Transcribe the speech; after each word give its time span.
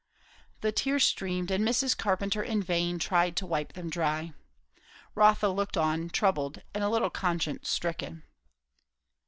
The 0.61 0.71
tears 0.71 1.03
streamed, 1.03 1.51
and 1.51 1.63
Mrs. 1.63 1.95
Carpenter 1.95 2.41
in 2.41 2.63
vain 2.63 2.97
tried 2.97 3.35
to 3.35 3.45
wipe 3.45 3.73
them 3.73 3.87
dry. 3.91 4.33
Rotha 5.13 5.49
looked 5.49 5.77
on, 5.77 6.09
troubled, 6.09 6.63
and 6.73 6.83
a 6.83 6.89
little 6.89 7.11
conscience 7.11 7.69
stricken. 7.69 8.23